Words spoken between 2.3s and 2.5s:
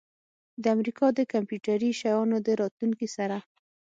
د